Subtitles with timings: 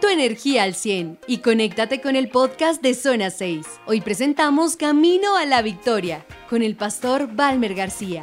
[0.00, 3.66] tu energía al 100 y conéctate con el podcast de Zona 6.
[3.86, 8.22] Hoy presentamos Camino a la Victoria con el pastor Balmer García.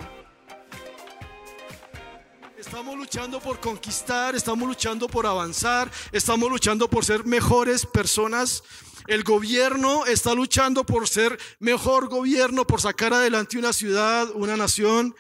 [2.58, 8.64] Estamos luchando por conquistar, estamos luchando por avanzar, estamos luchando por ser mejores personas.
[9.06, 15.16] El gobierno está luchando por ser mejor gobierno, por sacar adelante una ciudad, una nación.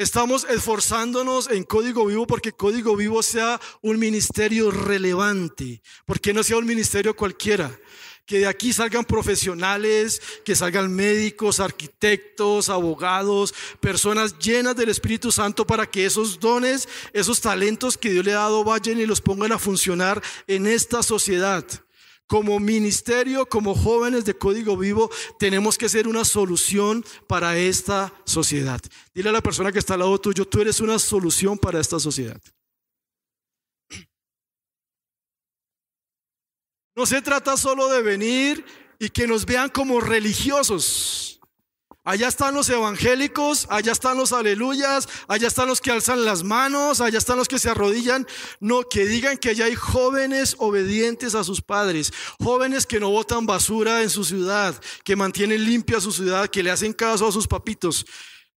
[0.00, 6.56] Estamos esforzándonos en Código Vivo porque Código Vivo sea un ministerio relevante, porque no sea
[6.56, 7.70] un ministerio cualquiera.
[8.24, 15.66] Que de aquí salgan profesionales, que salgan médicos, arquitectos, abogados, personas llenas del Espíritu Santo
[15.66, 19.52] para que esos dones, esos talentos que Dios le ha dado vayan y los pongan
[19.52, 21.62] a funcionar en esta sociedad.
[22.30, 28.80] Como ministerio, como jóvenes de Código Vivo, tenemos que ser una solución para esta sociedad.
[29.12, 31.98] Dile a la persona que está al lado tuyo, tú eres una solución para esta
[31.98, 32.40] sociedad.
[36.94, 38.64] No se trata solo de venir
[39.00, 41.39] y que nos vean como religiosos.
[42.02, 47.02] Allá están los evangélicos, allá están los aleluyas, allá están los que alzan las manos,
[47.02, 48.26] allá están los que se arrodillan.
[48.58, 52.10] No, que digan que allá hay jóvenes obedientes a sus padres,
[52.42, 56.70] jóvenes que no botan basura en su ciudad, que mantienen limpia su ciudad, que le
[56.70, 58.06] hacen caso a sus papitos,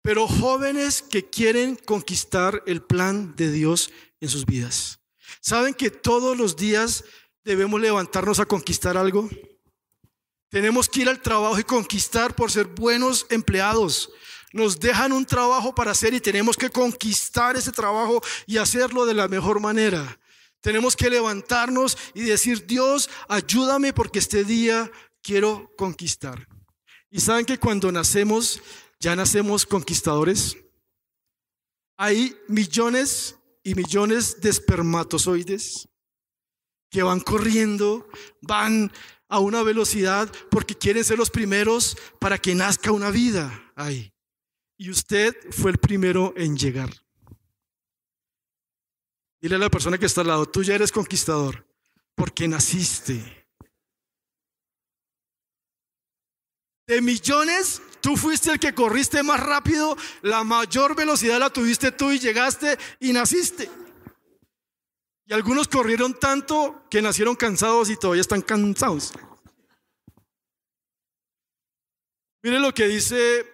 [0.02, 5.00] pero jóvenes que quieren conquistar el plan de Dios en sus vidas.
[5.40, 7.04] ¿Saben que todos los días
[7.42, 9.28] debemos levantarnos a conquistar algo?
[10.52, 14.10] Tenemos que ir al trabajo y conquistar por ser buenos empleados.
[14.52, 19.14] Nos dejan un trabajo para hacer y tenemos que conquistar ese trabajo y hacerlo de
[19.14, 20.20] la mejor manera.
[20.60, 26.46] Tenemos que levantarnos y decir, Dios, ayúdame porque este día quiero conquistar.
[27.10, 28.60] Y saben que cuando nacemos,
[29.00, 30.58] ya nacemos conquistadores.
[31.96, 35.88] Hay millones y millones de espermatozoides
[36.90, 38.06] que van corriendo,
[38.42, 38.92] van
[39.32, 44.12] a una velocidad porque quieren ser los primeros para que nazca una vida ahí.
[44.76, 46.90] Y usted fue el primero en llegar.
[49.40, 51.66] Dile a la persona que está al lado, tú ya eres conquistador
[52.14, 53.48] porque naciste.
[56.86, 62.10] De millones, tú fuiste el que corriste más rápido, la mayor velocidad la tuviste tú
[62.10, 63.70] y llegaste y naciste.
[65.32, 69.12] Algunos corrieron tanto que nacieron cansados y todavía están cansados.
[72.42, 73.46] Mire lo que dice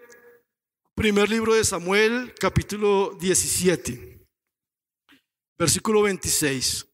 [0.96, 4.26] primer libro de Samuel, capítulo 17,
[5.56, 6.86] versículo 26.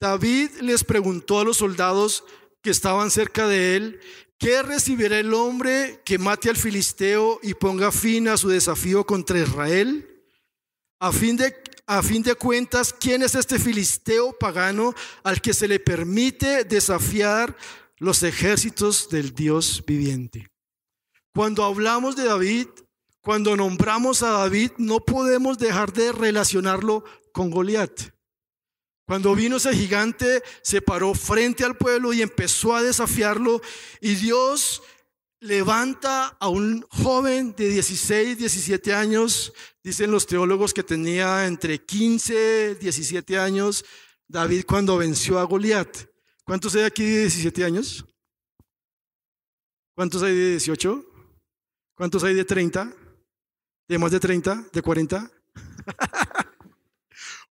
[0.00, 2.24] David les preguntó a los soldados
[2.62, 4.00] que estaban cerca de él,
[4.38, 9.38] ¿qué recibirá el hombre que mate al filisteo y ponga fin a su desafío contra
[9.38, 10.24] Israel?
[10.98, 11.54] A fin de
[11.92, 17.56] a fin de cuentas, ¿quién es este filisteo pagano al que se le permite desafiar
[17.98, 20.46] los ejércitos del Dios viviente?
[21.34, 22.68] Cuando hablamos de David,
[23.20, 27.02] cuando nombramos a David, no podemos dejar de relacionarlo
[27.32, 28.12] con Goliat.
[29.04, 33.60] Cuando vino ese gigante, se paró frente al pueblo y empezó a desafiarlo.
[34.00, 34.80] Y Dios
[35.40, 39.52] levanta a un joven de 16, 17 años,
[39.82, 43.84] dicen los teólogos que tenía entre 15, 17 años,
[44.28, 45.96] David cuando venció a Goliat.
[46.44, 48.04] ¿Cuántos hay aquí de 17 años?
[49.94, 51.04] ¿Cuántos hay de 18?
[51.94, 52.94] ¿Cuántos hay de 30?
[53.88, 54.66] ¿De más de 30?
[54.72, 55.30] ¿De 40?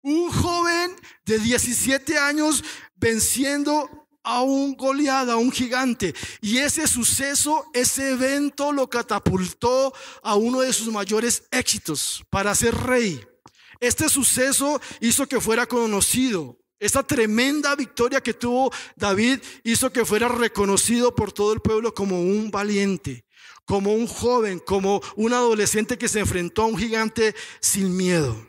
[0.01, 0.95] un joven
[1.25, 2.63] de 17 años
[2.95, 6.13] venciendo a un goleada, a un gigante.
[6.39, 9.91] Y ese suceso, ese evento lo catapultó
[10.21, 13.19] a uno de sus mayores éxitos para ser rey.
[13.79, 16.59] Este suceso hizo que fuera conocido.
[16.79, 22.21] Esta tremenda victoria que tuvo David hizo que fuera reconocido por todo el pueblo como
[22.21, 23.25] un valiente,
[23.65, 28.47] como un joven, como un adolescente que se enfrentó a un gigante sin miedo.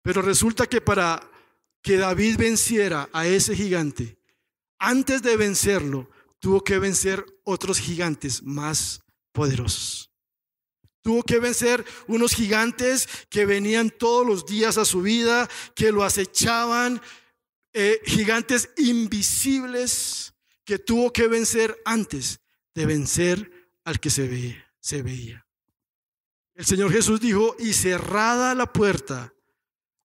[0.00, 1.30] Pero resulta que para
[1.82, 4.21] que David venciera a ese gigante,
[4.82, 9.00] antes de vencerlo, tuvo que vencer otros gigantes más
[9.30, 10.10] poderosos.
[11.02, 16.02] Tuvo que vencer unos gigantes que venían todos los días a su vida, que lo
[16.02, 17.00] acechaban,
[17.72, 20.34] eh, gigantes invisibles
[20.64, 22.40] que tuvo que vencer antes
[22.74, 23.50] de vencer
[23.84, 25.46] al que se veía, se veía.
[26.54, 29.32] El Señor Jesús dijo, y cerrada la puerta,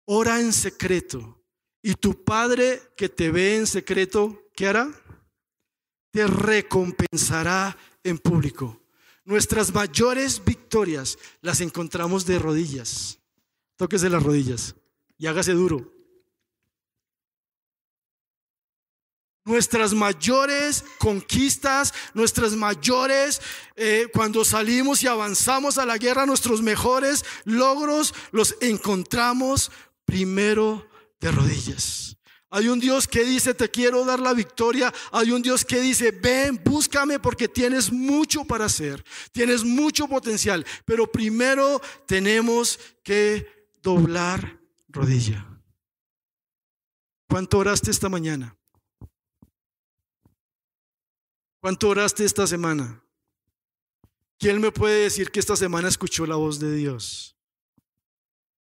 [0.06, 1.44] ora en secreto,
[1.82, 4.92] y tu Padre que te ve en secreto, ¿qué hará?
[6.12, 8.82] Te recompensará en público.
[9.24, 13.20] Nuestras mayores victorias las encontramos de rodillas.
[13.76, 14.76] Tóquese las rodillas
[15.18, 15.94] y hágase duro.
[19.46, 23.40] Nuestras mayores conquistas, nuestras mayores,
[23.76, 29.72] eh, cuando salimos y avanzamos a la guerra, nuestros mejores logros los encontramos
[30.04, 30.90] primero
[31.20, 32.07] de rodillas.
[32.50, 34.94] Hay un Dios que dice, te quiero dar la victoria.
[35.12, 39.04] Hay un Dios que dice, ven, búscame porque tienes mucho para hacer.
[39.32, 40.66] Tienes mucho potencial.
[40.86, 45.46] Pero primero tenemos que doblar rodilla.
[47.28, 48.58] ¿Cuánto oraste esta mañana?
[51.60, 53.04] ¿Cuánto oraste esta semana?
[54.40, 57.37] ¿Quién me puede decir que esta semana escuchó la voz de Dios?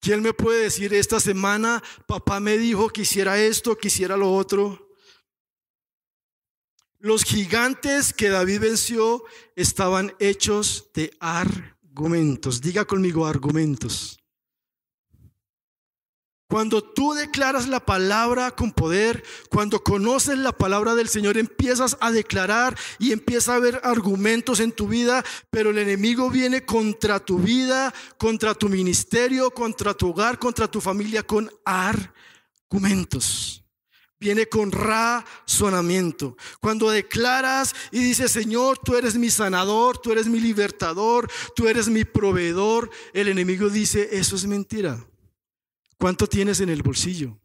[0.05, 4.31] ¿Quién me puede decir esta semana, papá me dijo que hiciera esto, que hiciera lo
[4.35, 4.95] otro?
[6.99, 9.23] Los gigantes que David venció
[9.55, 12.61] estaban hechos de argumentos.
[12.61, 14.19] Diga conmigo argumentos.
[16.47, 22.11] Cuando tú declaras la palabra con poder, cuando conoces la palabra del Señor, empiezas a
[22.11, 27.39] declarar y empieza a haber argumentos en tu vida, pero el enemigo viene contra tu
[27.39, 33.63] vida, contra tu ministerio, contra tu hogar, contra tu familia con argumentos.
[34.19, 36.37] Viene con razonamiento.
[36.61, 41.89] Cuando declaras y dices, Señor, tú eres mi sanador, tú eres mi libertador, tú eres
[41.89, 45.03] mi proveedor, el enemigo dice, eso es mentira.
[45.97, 47.39] ¿Cuánto tienes en el bolsillo?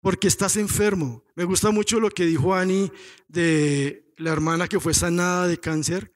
[0.00, 1.24] Porque estás enfermo.
[1.34, 2.90] Me gusta mucho lo que dijo Ani
[3.28, 6.12] de la hermana que fue sanada de cáncer.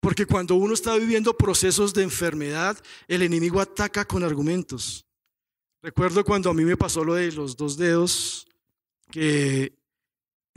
[0.00, 5.06] Porque cuando uno está viviendo procesos de enfermedad, el enemigo ataca con argumentos.
[5.82, 8.46] Recuerdo cuando a mí me pasó lo de los dos dedos,
[9.10, 9.78] que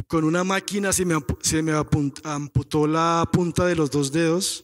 [0.07, 1.71] con una máquina se me, se me
[2.23, 4.63] amputó la punta de los dos dedos.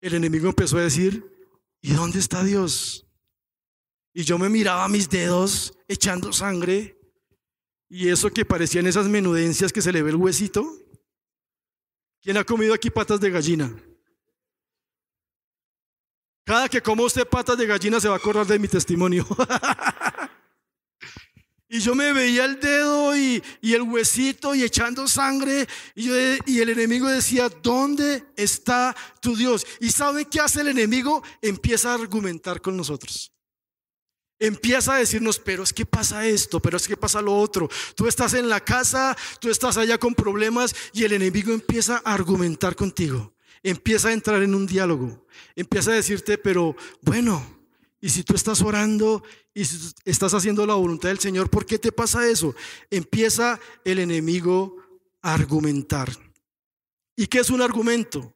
[0.00, 1.24] El enemigo empezó a decir,
[1.80, 3.06] ¿y dónde está Dios?
[4.14, 6.98] Y yo me miraba mis dedos echando sangre.
[7.88, 10.66] Y eso que parecían esas menudencias que se le ve el huesito.
[12.20, 13.74] ¿Quién ha comido aquí patas de gallina?
[16.44, 19.26] Cada que como usted patas de gallina se va a acordar de mi testimonio.
[21.68, 25.66] y yo me veía el dedo y, el huesito y echando sangre.
[25.94, 26.10] Y,
[26.46, 29.66] y el enemigo decía, ¿dónde está tu Dios?
[29.80, 31.22] ¿Y sabe qué hace el enemigo?
[31.40, 33.32] Empieza a argumentar con nosotros
[34.42, 37.70] empieza a decirnos, pero es que pasa esto, pero es que pasa lo otro.
[37.94, 42.12] Tú estás en la casa, tú estás allá con problemas y el enemigo empieza a
[42.12, 43.32] argumentar contigo.
[43.62, 45.26] Empieza a entrar en un diálogo.
[45.54, 47.62] Empieza a decirte, pero bueno,
[48.00, 49.22] y si tú estás orando
[49.54, 52.56] y si estás haciendo la voluntad del Señor, ¿por qué te pasa eso?
[52.90, 54.76] Empieza el enemigo
[55.22, 56.10] a argumentar.
[57.14, 58.34] ¿Y qué es un argumento?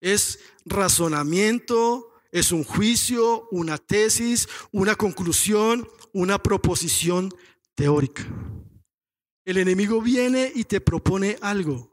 [0.00, 7.34] Es razonamiento, es un juicio, una tesis, una conclusión, una proposición
[7.74, 8.26] teórica.
[9.44, 11.90] El enemigo viene y te propone algo.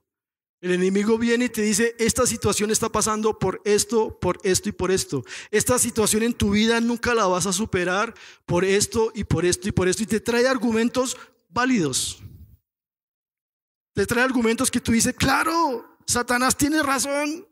[0.59, 4.71] El enemigo viene y te dice, esta situación está pasando por esto, por esto y
[4.71, 5.23] por esto.
[5.51, 8.13] Esta situación en tu vida nunca la vas a superar
[8.45, 10.03] por esto y por esto y por esto.
[10.03, 11.15] Y te trae argumentos
[11.49, 12.23] válidos.
[13.93, 17.46] Te trae argumentos que tú dices, claro, Satanás tiene razón.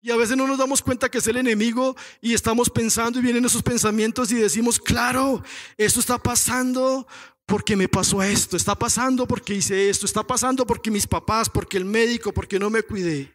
[0.00, 3.22] Y a veces no nos damos cuenta que es el enemigo y estamos pensando y
[3.22, 5.42] vienen esos pensamientos y decimos, claro,
[5.76, 7.06] esto está pasando
[7.46, 11.78] porque me pasó esto, está pasando porque hice esto, está pasando porque mis papás, porque
[11.78, 13.34] el médico, porque no me cuidé.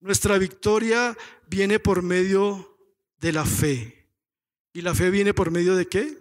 [0.00, 1.16] Nuestra victoria
[1.46, 2.76] viene por medio
[3.18, 4.08] de la fe.
[4.72, 6.18] ¿Y la fe viene por medio de qué?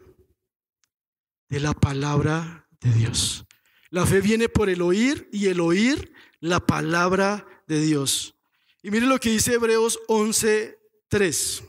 [1.49, 3.45] De la palabra de Dios.
[3.89, 8.38] La fe viene por el oír y el oír la palabra de Dios.
[8.81, 11.63] Y mire lo que dice Hebreos 11:3.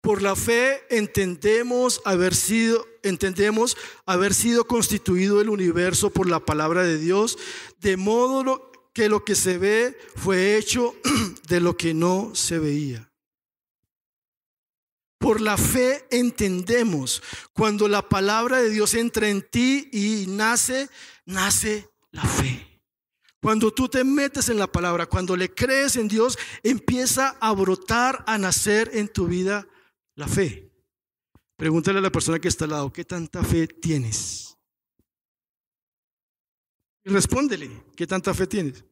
[0.00, 6.82] Por la fe entendemos haber sido entendemos haber sido constituido el universo por la palabra
[6.82, 7.38] de Dios,
[7.78, 10.94] de modo que lo que se ve fue hecho
[11.48, 13.12] de lo que no se veía.
[15.18, 20.88] Por la fe entendemos cuando la palabra de Dios entra en ti y nace,
[21.26, 22.77] nace la fe.
[23.40, 28.24] Cuando tú te metes en la palabra, cuando le crees en Dios, empieza a brotar,
[28.26, 29.66] a nacer en tu vida
[30.16, 30.72] la fe.
[31.56, 34.56] Pregúntale a la persona que está al lado, ¿qué tanta fe tienes?
[37.04, 38.84] Y respóndele, ¿qué tanta fe tienes?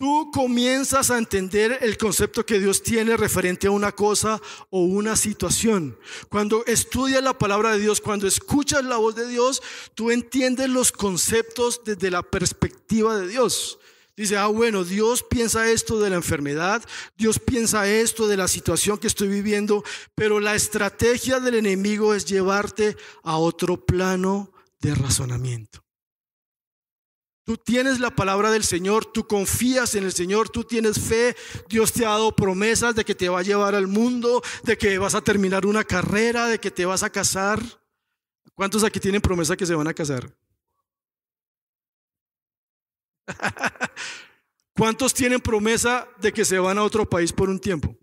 [0.00, 4.40] Tú comienzas a entender el concepto que Dios tiene referente a una cosa
[4.70, 5.98] o una situación.
[6.30, 10.90] Cuando estudias la palabra de Dios, cuando escuchas la voz de Dios, tú entiendes los
[10.90, 13.78] conceptos desde la perspectiva de Dios.
[14.16, 16.82] Dice, ah, bueno, Dios piensa esto de la enfermedad,
[17.18, 22.24] Dios piensa esto de la situación que estoy viviendo, pero la estrategia del enemigo es
[22.24, 25.84] llevarte a otro plano de razonamiento.
[27.44, 31.34] Tú tienes la palabra del Señor, tú confías en el Señor, tú tienes fe,
[31.68, 34.98] Dios te ha dado promesas de que te va a llevar al mundo, de que
[34.98, 37.60] vas a terminar una carrera, de que te vas a casar.
[38.54, 40.36] ¿Cuántos aquí tienen promesa que se van a casar?
[44.76, 47.96] ¿Cuántos tienen promesa de que se van a otro país por un tiempo?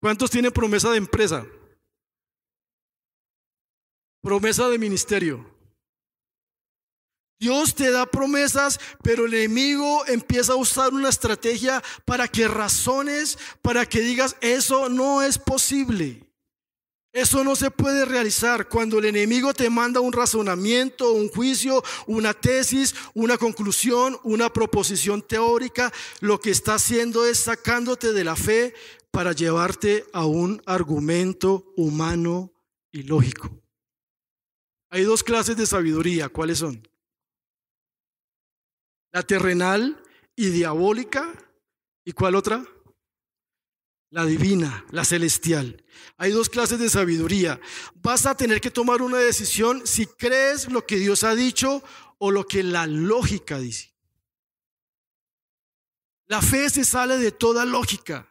[0.00, 1.46] ¿Cuántos tienen promesa de empresa?
[4.22, 5.59] Promesa de ministerio.
[7.40, 13.38] Dios te da promesas, pero el enemigo empieza a usar una estrategia para que razones,
[13.62, 16.30] para que digas, eso no es posible.
[17.12, 22.34] Eso no se puede realizar cuando el enemigo te manda un razonamiento, un juicio, una
[22.34, 25.90] tesis, una conclusión, una proposición teórica.
[26.20, 28.74] Lo que está haciendo es sacándote de la fe
[29.10, 32.52] para llevarte a un argumento humano
[32.92, 33.50] y lógico.
[34.90, 36.28] Hay dos clases de sabiduría.
[36.28, 36.89] ¿Cuáles son?
[39.12, 40.02] La terrenal
[40.36, 41.32] y diabólica.
[42.04, 42.64] ¿Y cuál otra?
[44.10, 45.84] la divina, la celestial.
[46.16, 47.60] Hay dos clases de sabiduría.
[47.94, 51.82] Vas a tener que tomar una decisión si crees lo que Dios ha dicho
[52.18, 53.94] o lo que la lógica dice.
[56.26, 58.26] La fe se sale de toda lógica.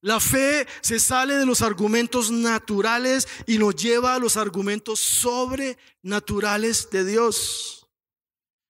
[0.00, 6.90] La fe se sale de los argumentos naturales y nos lleva a los argumentos sobrenaturales
[6.90, 7.77] de Dios.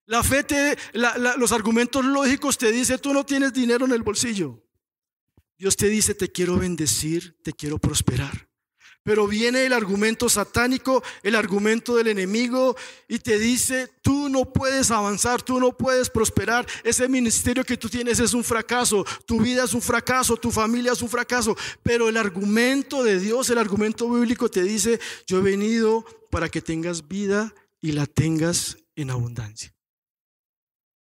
[0.08, 0.78] La fe te,
[1.36, 4.58] los argumentos lógicos te dice, tú no tienes dinero en el bolsillo.
[5.58, 8.48] Dios te dice, te quiero bendecir, te quiero prosperar.
[9.02, 12.74] Pero viene el argumento satánico, el argumento del enemigo
[13.06, 16.66] y te dice, tú no puedes avanzar, tú no puedes prosperar.
[16.84, 20.92] Ese ministerio que tú tienes es un fracaso, tu vida es un fracaso, tu familia
[20.92, 21.54] es un fracaso.
[21.82, 26.62] Pero el argumento de Dios, el argumento bíblico te dice, yo he venido para que
[26.62, 29.77] tengas vida y la tengas en abundancia.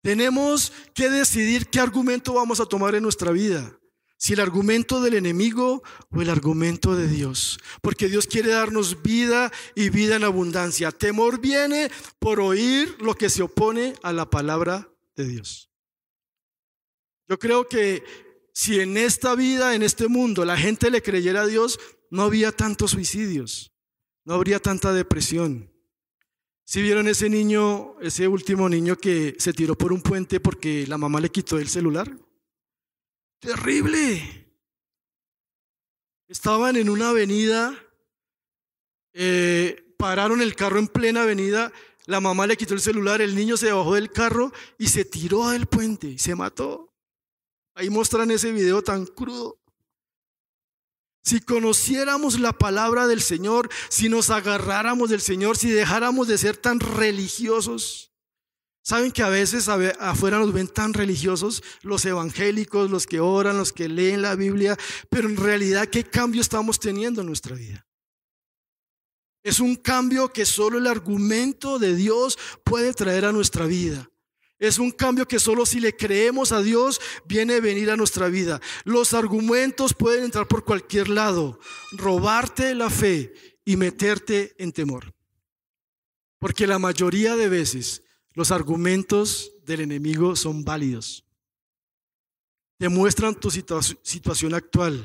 [0.05, 3.75] Tenemos que decidir qué argumento vamos a tomar en nuestra vida.
[4.17, 5.81] Si el argumento del enemigo
[6.11, 7.57] o el argumento de Dios.
[7.81, 10.91] Porque Dios quiere darnos vida y vida en abundancia.
[10.91, 15.71] Temor viene por oír lo que se opone a la palabra de Dios.
[17.27, 18.03] Yo creo que
[18.53, 21.79] si en esta vida, en este mundo, la gente le creyera a Dios,
[22.11, 23.73] no había tantos suicidios,
[24.23, 25.74] no habría tanta depresión.
[26.67, 30.97] Si vieron ese niño, ese último niño que se tiró por un puente porque la
[30.97, 32.11] mamá le quitó el celular.
[33.39, 34.47] Terrible.
[36.27, 37.77] Estaban en una avenida,
[39.13, 41.71] eh, pararon el carro en plena avenida,
[42.07, 45.49] la mamá le quitó el celular, el niño se bajó del carro y se tiró
[45.49, 46.91] del puente y se mató.
[47.75, 49.59] Ahí muestran ese video tan crudo.
[51.25, 56.55] Si conociéramos la palabra del Señor, si nos agarráramos del Señor, si dejáramos de ser
[56.55, 58.11] tan religiosos,
[58.87, 63.73] Saben que a veces afuera nos ven tan religiosos, los evangélicos, los que oran, los
[63.73, 64.77] que leen la Biblia,
[65.09, 67.87] pero en realidad, ¿qué cambio estamos teniendo en nuestra vida?
[69.41, 74.07] Es un cambio que solo el argumento de Dios puede traer a nuestra vida.
[74.57, 78.29] Es un cambio que solo si le creemos a Dios viene a venir a nuestra
[78.29, 78.61] vida.
[78.85, 81.59] Los argumentos pueden entrar por cualquier lado,
[81.91, 83.33] robarte la fe
[83.65, 85.13] y meterte en temor.
[86.39, 91.25] Porque la mayoría de veces los argumentos del enemigo son válidos.
[92.77, 95.03] Te muestran tu situación actual.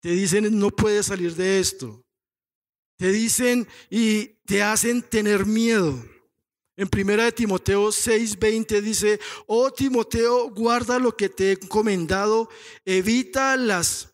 [0.00, 2.04] Te dicen, no puedes salir de esto.
[2.96, 6.02] Te dicen y te hacen tener miedo.
[6.82, 12.48] En primera de Timoteo 6:20 dice, "Oh Timoteo, guarda lo que te he encomendado,
[12.84, 14.08] evita las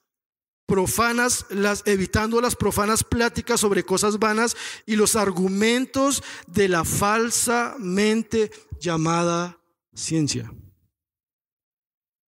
[0.66, 8.50] profanas, las, evitando las profanas pláticas sobre cosas vanas y los argumentos de la falsamente
[8.78, 9.58] llamada
[9.94, 10.52] ciencia.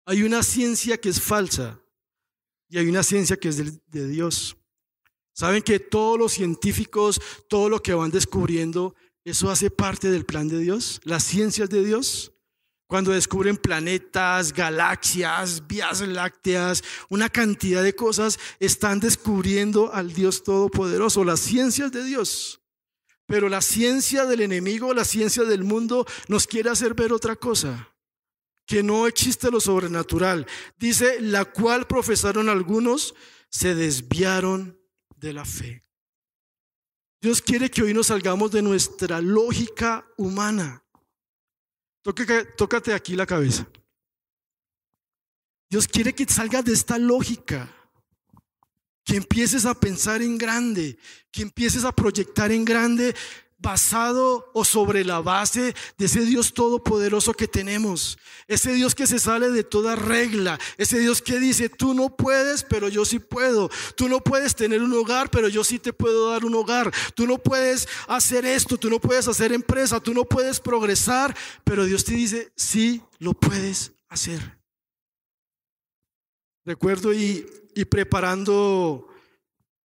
[0.05, 1.77] Hay una ciencia que es falsa
[2.69, 4.55] y hay una ciencia que es de, de Dios.
[5.33, 7.19] Saben que todos los científicos,
[7.49, 11.83] todo lo que van descubriendo, eso hace parte del plan de Dios, las ciencias de
[11.83, 12.33] Dios.
[12.87, 21.23] Cuando descubren planetas, galaxias, vías lácteas, una cantidad de cosas, están descubriendo al Dios Todopoderoso,
[21.23, 22.61] las ciencias de Dios.
[23.27, 27.95] Pero la ciencia del enemigo, la ciencia del mundo, nos quiere hacer ver otra cosa,
[28.65, 30.45] que no existe lo sobrenatural.
[30.77, 33.15] Dice, la cual profesaron algunos,
[33.49, 34.77] se desviaron
[35.15, 35.85] de la fe.
[37.21, 40.81] Dios quiere que hoy nos salgamos de nuestra lógica humana
[42.03, 43.67] tócate aquí la cabeza.
[45.69, 47.73] Dios quiere que salgas de esta lógica,
[49.05, 50.97] que empieces a pensar en grande,
[51.31, 53.15] que empieces a proyectar en grande
[53.61, 58.17] basado o sobre la base de ese Dios todopoderoso que tenemos.
[58.47, 60.59] Ese Dios que se sale de toda regla.
[60.77, 63.69] Ese Dios que dice, tú no puedes, pero yo sí puedo.
[63.95, 66.91] Tú no puedes tener un hogar, pero yo sí te puedo dar un hogar.
[67.13, 71.85] Tú no puedes hacer esto, tú no puedes hacer empresa, tú no puedes progresar, pero
[71.85, 74.59] Dios te dice, sí, lo puedes hacer.
[76.65, 79.07] Recuerdo y, y preparando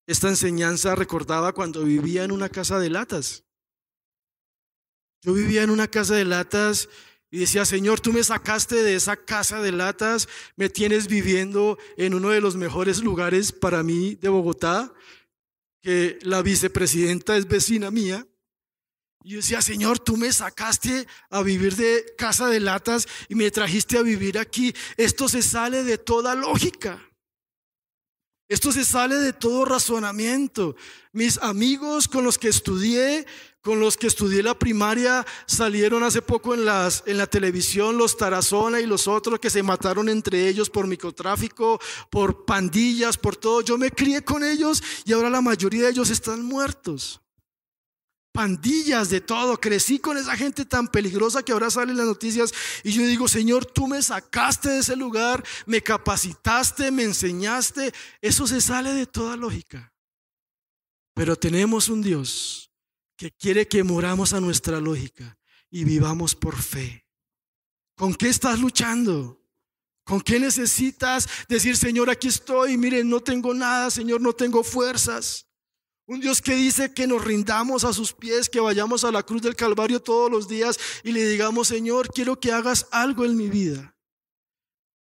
[0.07, 3.46] esta enseñanza recordaba cuando vivía en una casa de latas.
[5.23, 6.89] Yo vivía en una casa de latas
[7.31, 12.15] y decía, Señor, tú me sacaste de esa casa de latas, me tienes viviendo en
[12.15, 14.93] uno de los mejores lugares para mí de Bogotá,
[15.83, 18.27] que la vicepresidenta es vecina mía.
[19.25, 23.51] Y yo decía, Señor, tú me sacaste a vivir de casa de latas y me
[23.51, 24.73] trajiste a vivir aquí.
[24.97, 27.03] Esto se sale de toda lógica.
[28.49, 30.77] Esto se sale de todo razonamiento.
[31.13, 33.27] Mis amigos con los que estudié
[33.67, 38.17] con los que estudié la primaria salieron hace poco en, las, en la televisión los
[38.17, 43.63] Tarazona y los otros que se mataron entre ellos por microtráfico, por pandillas, por todo.
[43.63, 47.21] Yo me crié con ellos y ahora la mayoría de ellos están muertos.
[48.31, 49.59] Pandillas de todo.
[49.59, 52.55] Crecí con esa gente tan peligrosa que ahora salen las noticias
[52.85, 57.93] y yo digo, Señor, tú me sacaste de ese lugar, me capacitaste, me enseñaste.
[58.21, 59.93] Eso se sale de toda lógica.
[61.15, 62.66] Pero tenemos un Dios
[63.17, 65.39] que quiere que moramos a nuestra lógica
[65.71, 67.07] y vivamos por fe.
[67.97, 69.43] ¿Con qué estás luchando?
[70.05, 75.49] ¿Con qué necesitas decir, Señor, aquí estoy, miren, no tengo nada, Señor, no tengo fuerzas?
[76.07, 79.43] Un Dios que dice que nos rindamos a sus pies, que vayamos a la cruz
[79.43, 83.49] del Calvario todos los días y le digamos, Señor, quiero que hagas algo en mi
[83.49, 83.97] vida.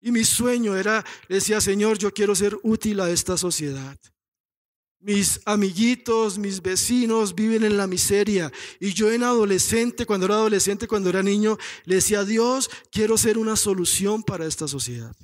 [0.00, 3.98] Y mi sueño era, decía, Señor, yo quiero ser útil a esta sociedad.
[5.04, 8.50] Mis amiguitos, mis vecinos viven en la miseria.
[8.80, 13.36] Y yo en adolescente, cuando era adolescente, cuando era niño, le decía, Dios, quiero ser
[13.36, 15.14] una solución para esta sociedad.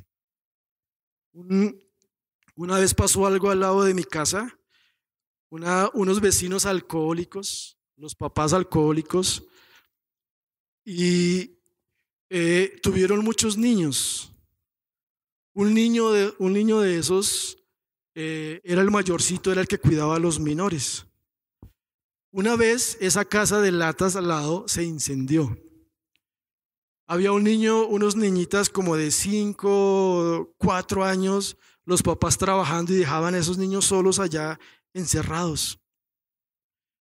[1.33, 4.55] una vez pasó algo al lado de mi casa,
[5.49, 9.45] unos vecinos alcohólicos, los papás alcohólicos,
[10.85, 11.57] y
[12.29, 14.31] eh, tuvieron muchos niños.
[15.55, 17.57] Un niño, un niño de esos
[18.15, 21.07] eh, era el mayorcito, era el que cuidaba a los menores.
[22.33, 25.59] Una vez esa casa de latas al lado se incendió.
[27.07, 33.35] Había un niño, unos niñitas como de 5, 4 años, los papás trabajando y dejaban
[33.35, 34.61] a esos niños solos allá
[34.95, 35.81] encerrados.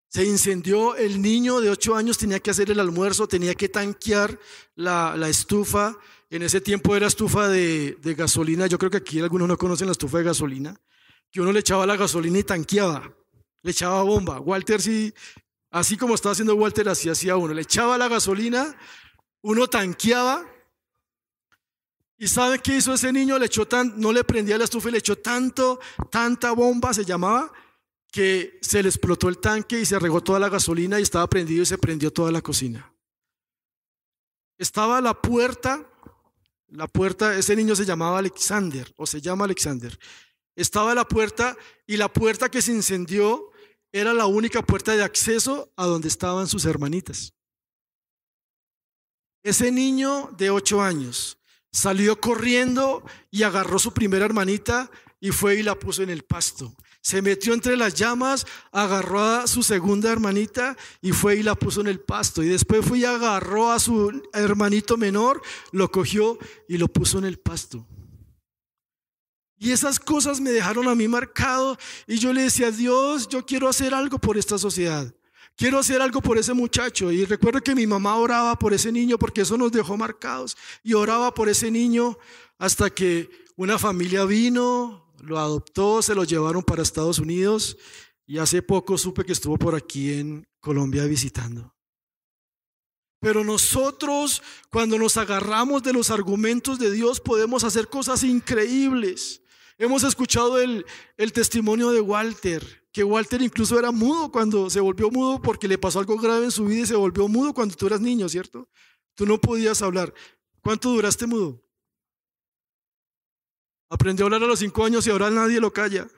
[0.08, 4.38] Se incendió, el niño de 8 años tenía que hacer el almuerzo, tenía que tanquear
[4.76, 5.98] la, estufa.
[6.30, 9.92] En ese tiempo era estufa de, gasolina, yo creo que aquí algunos no conocen la
[9.92, 10.80] estufa de gasolina
[11.30, 13.12] que uno le echaba la gasolina y tanqueaba,
[13.62, 14.40] le echaba bomba.
[14.40, 15.12] Walter sí,
[15.70, 17.52] así como estaba haciendo Walter, así hacía uno.
[17.52, 18.76] Le echaba la gasolina,
[19.42, 20.46] uno tanqueaba.
[22.18, 23.38] ¿Y sabe qué hizo ese niño?
[23.38, 25.78] Le echó tan, no le prendía la estufa y le echó tanto,
[26.10, 27.52] tanta bomba, se llamaba,
[28.10, 31.62] que se le explotó el tanque y se regó toda la gasolina y estaba prendido
[31.62, 32.90] y se prendió toda la cocina.
[34.56, 35.86] Estaba la puerta,
[36.68, 39.98] la puerta, ese niño se llamaba Alexander, o se llama Alexander.
[40.56, 43.50] Estaba la puerta y la puerta que se incendió
[43.92, 47.34] era la única puerta de acceso a donde estaban sus hermanitas.
[49.42, 51.38] Ese niño de ocho años
[51.70, 54.90] salió corriendo y agarró su primera hermanita
[55.20, 56.74] y fue y la puso en el pasto.
[57.00, 61.80] Se metió entre las llamas, agarró a su segunda hermanita y fue y la puso
[61.80, 62.42] en el pasto.
[62.42, 65.40] Y después fue y agarró a su hermanito menor,
[65.70, 66.38] lo cogió
[66.68, 67.86] y lo puso en el pasto.
[69.58, 73.68] Y esas cosas me dejaron a mí marcado y yo le decía, Dios, yo quiero
[73.68, 75.12] hacer algo por esta sociedad.
[75.56, 77.10] Quiero hacer algo por ese muchacho.
[77.10, 80.56] Y recuerdo que mi mamá oraba por ese niño porque eso nos dejó marcados.
[80.82, 82.18] Y oraba por ese niño
[82.58, 87.78] hasta que una familia vino, lo adoptó, se lo llevaron para Estados Unidos.
[88.26, 91.74] Y hace poco supe que estuvo por aquí en Colombia visitando.
[93.18, 99.40] Pero nosotros, cuando nos agarramos de los argumentos de Dios, podemos hacer cosas increíbles.
[99.78, 100.84] Hemos escuchado el,
[101.34, 105.98] testimonio de Walter, que Walter incluso era mudo cuando se volvió mudo porque le pasó
[105.98, 108.68] algo grave en su vida y se volvió mudo cuando tú eras niño, ¿cierto?
[109.14, 110.14] Tú no podías hablar.
[110.62, 111.62] ¿Cuánto duraste mudo?
[113.90, 116.08] Aprendió a hablar a los cinco años y ahora nadie lo calla.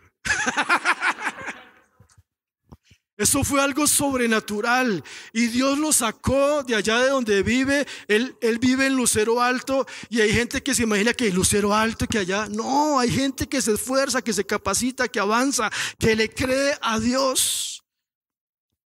[3.19, 5.03] Eso fue algo sobrenatural.
[5.33, 7.85] Y Dios lo sacó de allá de donde vive.
[8.07, 9.87] Él, él, vive en Lucero Alto.
[10.09, 12.47] Y hay gente que se imagina que Lucero Alto, que allá.
[12.49, 17.01] No, hay gente que se esfuerza, que se capacita, que avanza, que le cree a
[17.01, 17.83] Dios.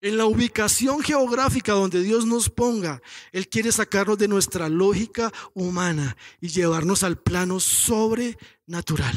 [0.01, 3.01] En la ubicación geográfica donde Dios nos ponga,
[3.33, 9.17] Él quiere sacarnos de nuestra lógica humana y llevarnos al plano sobrenatural.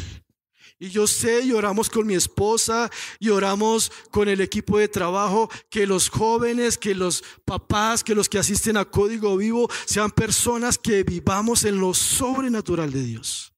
[0.82, 2.89] Y yo sé, y oramos con mi esposa,
[3.20, 8.30] y oramos con el equipo de trabajo, que los jóvenes, que los papás, que los
[8.30, 13.54] que asisten a Código Vivo sean personas que vivamos en lo sobrenatural de Dios.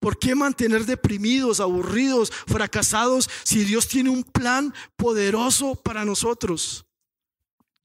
[0.00, 6.87] ¿Por qué mantener deprimidos, aburridos, fracasados si Dios tiene un plan poderoso para nosotros?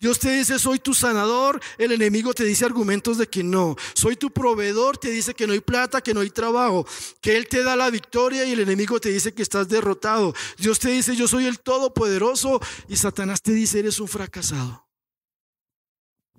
[0.03, 3.77] Dios te dice, soy tu sanador, el enemigo te dice argumentos de que no.
[3.93, 6.85] Soy tu proveedor, te dice que no hay plata, que no hay trabajo,
[7.21, 10.33] que Él te da la victoria y el enemigo te dice que estás derrotado.
[10.57, 14.89] Dios te dice, yo soy el todopoderoso y Satanás te dice, eres un fracasado.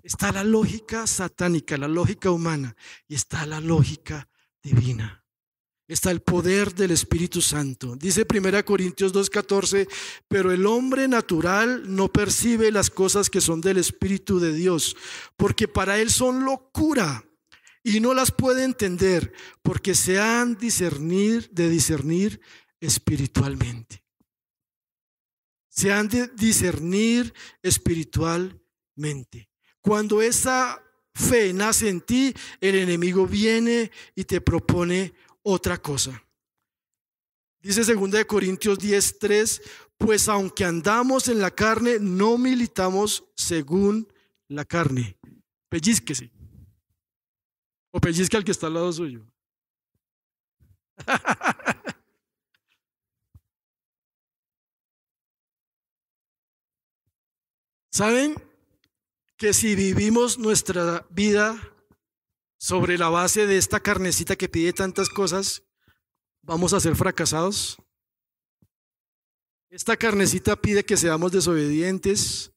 [0.03, 2.77] Está la lógica satánica, la lógica humana
[3.09, 4.29] y está la lógica
[4.63, 5.24] divina
[5.87, 7.97] está el poder del Espíritu Santo.
[7.97, 9.89] Dice 1 Corintios 2.14,
[10.29, 14.97] pero el hombre natural no percibe las cosas que son del Espíritu de Dios,
[15.37, 17.25] porque para él son locura
[17.83, 22.41] y no las puede entender, porque se han discernir, de discernir
[22.81, 24.03] espiritualmente.
[25.69, 29.51] Se han de discernir espiritualmente.
[29.83, 30.81] Cuando esa
[31.15, 35.13] fe nace en ti, el enemigo viene y te propone
[35.45, 36.21] otra cosa.
[37.63, 39.63] Dice 2 Corintios 10:3,
[39.97, 44.13] pues aunque andamos en la carne, no militamos según
[44.49, 45.17] la carne.
[45.69, 46.33] Pellizquese.
[47.93, 49.25] O pellizque al que está al lado suyo.
[57.91, 58.35] ¿Saben
[59.37, 61.74] que si vivimos nuestra vida
[62.65, 65.65] sobre la base de esta carnecita que pide tantas cosas,
[66.41, 67.77] vamos a ser fracasados.
[69.69, 72.53] Esta carnecita pide que seamos desobedientes,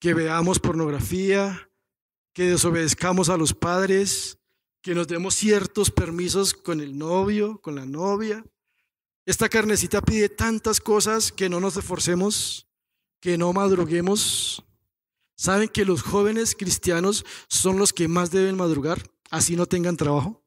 [0.00, 1.70] que veamos pornografía,
[2.32, 4.38] que desobedezcamos a los padres,
[4.82, 8.44] que nos demos ciertos permisos con el novio, con la novia.
[9.24, 12.66] Esta carnecita pide tantas cosas que no nos esforcemos,
[13.20, 14.64] que no madruguemos.
[15.36, 19.13] ¿Saben que los jóvenes cristianos son los que más deben madrugar?
[19.30, 20.44] Así no tengan trabajo?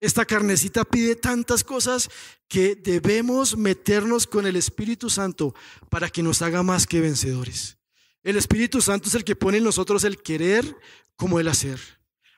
[0.00, 2.08] Esta carnecita pide tantas cosas
[2.48, 5.54] que debemos meternos con el Espíritu Santo
[5.90, 7.76] para que nos haga más que vencedores.
[8.22, 10.76] El Espíritu Santo es el que pone en nosotros el querer
[11.16, 11.78] como el hacer.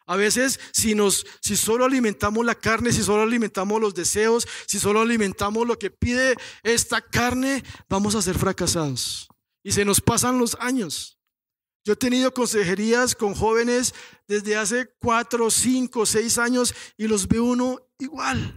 [0.07, 4.81] A veces, si, nos, si solo alimentamos la carne, si solo alimentamos los deseos, si
[4.81, 9.29] solo alimentamos lo que pide esta carne, vamos a ser fracasados.
[9.63, 11.19] Y se nos pasan los años.
[11.85, 13.95] Yo he tenido consejerías con jóvenes
[14.29, 18.57] desde hace cuatro, cinco, seis años y los ve uno igual.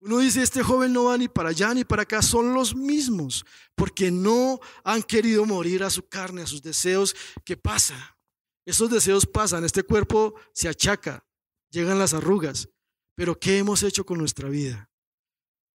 [0.00, 3.44] Uno dice, este joven no va ni para allá ni para acá, son los mismos,
[3.76, 7.14] porque no han querido morir a su carne, a sus deseos.
[7.44, 8.18] ¿Qué pasa?
[8.66, 11.24] Esos deseos pasan, este cuerpo se achaca,
[11.70, 12.68] llegan las arrugas,
[13.14, 14.91] pero ¿qué hemos hecho con nuestra vida?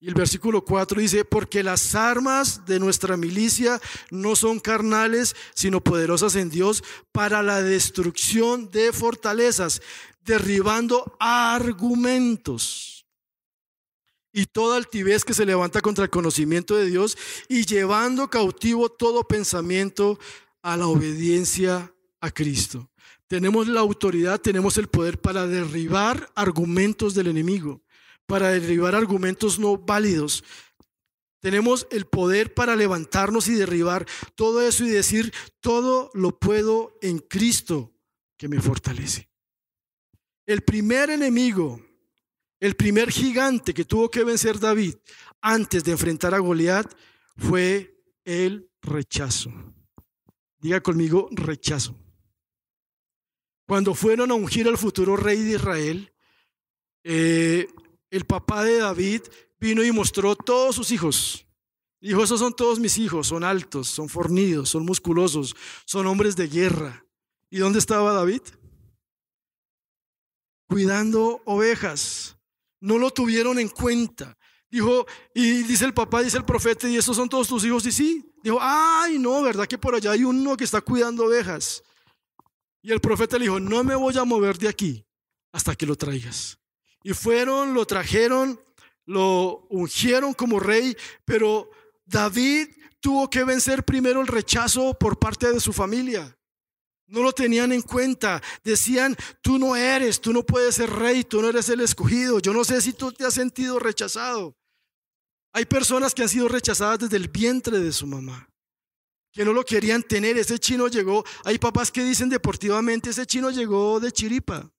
[0.03, 5.81] Y el versículo 4 dice, porque las armas de nuestra milicia no son carnales, sino
[5.81, 9.81] poderosas en Dios para la destrucción de fortalezas,
[10.25, 13.07] derribando argumentos
[14.33, 17.17] y toda altivez que se levanta contra el conocimiento de Dios
[17.49, 20.19] y llevando cautivo todo pensamiento
[20.63, 22.91] a la obediencia a Cristo.
[23.29, 27.83] Tenemos la autoridad, tenemos el poder para derribar argumentos del enemigo
[28.33, 30.43] para derribar argumentos no válidos.
[31.39, 37.19] Tenemos el poder para levantarnos y derribar todo eso y decir, todo lo puedo en
[37.19, 37.93] Cristo
[38.39, 39.29] que me fortalece.
[40.47, 41.85] El primer enemigo,
[42.59, 44.95] el primer gigante que tuvo que vencer David
[45.43, 46.91] antes de enfrentar a Goliat
[47.37, 49.53] fue el rechazo.
[50.59, 51.95] Diga conmigo, rechazo.
[53.67, 56.15] Cuando fueron a ungir al futuro rey de Israel,
[57.05, 57.69] eh,
[58.13, 59.23] el papá de David
[59.59, 61.47] vino y mostró todos sus hijos.
[61.99, 66.47] Dijo, esos son todos mis hijos, son altos, son fornidos, son musculosos, son hombres de
[66.47, 67.07] guerra.
[67.49, 68.43] ¿Y dónde estaba David?
[70.69, 72.37] Cuidando ovejas.
[72.81, 74.37] No lo tuvieron en cuenta.
[74.71, 77.87] Dijo, y dice el papá, dice el profeta, y esos son todos tus hijos.
[77.87, 81.83] Y sí, dijo, ay, no, ¿verdad que por allá hay uno que está cuidando ovejas?
[82.83, 85.07] Y el profeta le dijo, no me voy a mover de aquí
[85.51, 86.59] hasta que lo traigas.
[87.03, 88.61] Y fueron, lo trajeron,
[89.07, 91.71] lo ungieron como rey, pero
[92.05, 92.69] David
[93.01, 96.37] tuvo que vencer primero el rechazo por parte de su familia.
[97.07, 98.43] No lo tenían en cuenta.
[98.65, 102.39] Decían, tú no eres, tú no puedes ser rey, tú no eres el escogido.
[102.39, 104.57] Yo no sé si tú te has sentido rechazado.
[105.53, 108.49] Hay personas que han sido rechazadas desde el vientre de su mamá,
[109.33, 110.39] que no lo querían tener.
[110.39, 114.73] Ese chino llegó, hay papás que dicen deportivamente, ese chino llegó de chiripa.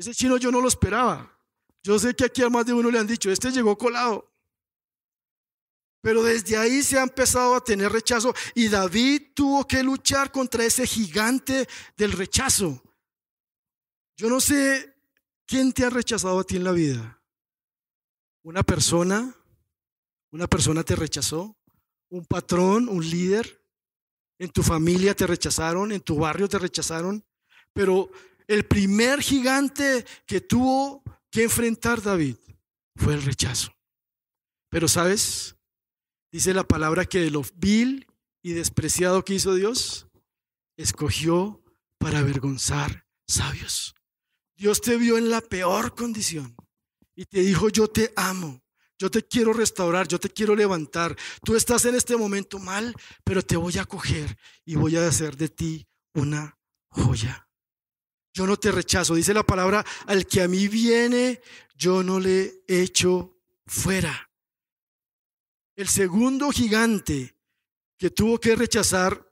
[0.00, 1.30] Ese chino yo no lo esperaba.
[1.82, 4.32] Yo sé que aquí a más de uno le han dicho, este llegó colado.
[6.00, 10.64] Pero desde ahí se ha empezado a tener rechazo y David tuvo que luchar contra
[10.64, 12.82] ese gigante del rechazo.
[14.16, 14.96] Yo no sé
[15.46, 17.22] quién te ha rechazado a ti en la vida.
[18.42, 19.36] ¿Una persona?
[20.30, 21.58] ¿Una persona te rechazó?
[22.08, 22.88] ¿Un patrón?
[22.88, 23.62] ¿Un líder?
[24.38, 25.92] ¿En tu familia te rechazaron?
[25.92, 27.22] ¿En tu barrio te rechazaron?
[27.74, 28.10] Pero
[28.50, 32.36] el primer gigante que tuvo que enfrentar David
[32.96, 33.72] fue el rechazo.
[34.68, 35.56] Pero sabes,
[36.32, 38.06] Dice la palabra que de lo vil
[38.42, 40.06] y despreciado que hizo Dios,
[40.76, 41.62] escogió
[41.98, 43.94] para avergonzar sabios.
[44.56, 46.54] Dios te vio en la peor condición
[47.16, 48.62] y te dijo, yo te amo,
[48.98, 51.16] yo te quiero restaurar, yo te quiero levantar.
[51.42, 55.36] Tú estás en este momento mal, pero te voy a coger y voy a hacer
[55.36, 56.58] de ti una
[56.90, 57.49] joya.
[58.32, 61.40] Yo no te rechazo, dice la palabra, al que a mí viene,
[61.74, 64.30] yo no le echo fuera.
[65.74, 67.34] El segundo gigante
[67.98, 69.30] que tuvo que rechazar,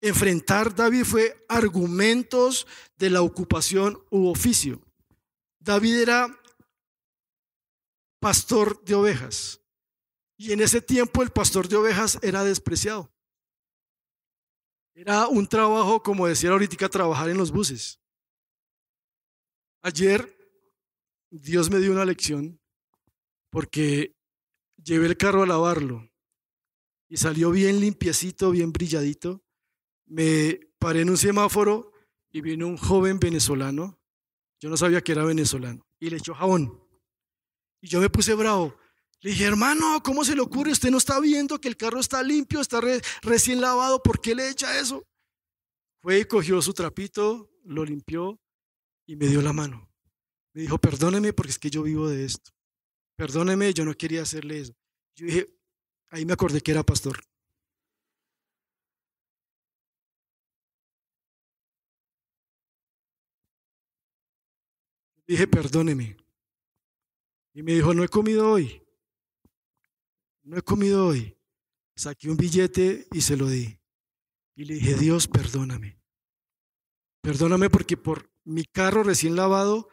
[0.00, 2.66] enfrentar David fue argumentos
[2.96, 4.82] de la ocupación u oficio.
[5.58, 6.40] David era
[8.20, 9.60] pastor de ovejas
[10.36, 13.10] y en ese tiempo el pastor de ovejas era despreciado.
[14.94, 18.00] Era un trabajo, como decía ahorita, trabajar en los buses.
[19.84, 20.36] Ayer
[21.30, 22.60] Dios me dio una lección
[23.50, 24.14] porque
[24.84, 26.10] Llevé el carro a lavarlo
[27.08, 29.42] y salió bien limpiecito, bien brilladito.
[30.06, 31.92] Me paré en un semáforo
[32.30, 33.98] y vino un joven venezolano.
[34.60, 35.86] Yo no sabía que era venezolano.
[35.98, 36.82] Y le echó jabón.
[37.80, 38.76] Y yo me puse bravo.
[39.20, 40.72] Le dije, hermano, ¿cómo se le ocurre?
[40.72, 42.80] Usted no está viendo que el carro está limpio, está
[43.22, 44.02] recién lavado.
[44.02, 45.02] ¿Por qué le echa eso?
[46.02, 48.38] Fue y cogió su trapito, lo limpió
[49.06, 49.90] y me dio la mano.
[50.52, 52.52] Me dijo, perdóneme porque es que yo vivo de esto.
[53.16, 54.74] Perdóneme, yo no quería hacerle eso.
[55.16, 55.46] Yo dije,
[56.08, 57.20] ahí me acordé que era pastor.
[65.26, 66.16] Dije, perdóneme.
[67.54, 68.82] Y me dijo, no he comido hoy.
[70.42, 71.36] No he comido hoy.
[71.96, 73.78] Saqué un billete y se lo di.
[74.56, 75.98] Y le dije, Dios, perdóname.
[77.22, 79.88] Perdóname porque por mi carro recién lavado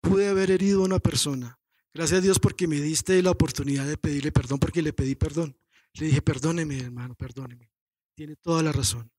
[0.00, 1.58] pude haber herido a una persona.
[1.94, 5.56] Gracias a Dios porque me diste la oportunidad de pedirle perdón porque le pedí perdón.
[5.94, 7.70] Le dije, perdóneme hermano, perdóneme.
[8.14, 9.10] Tiene toda la razón.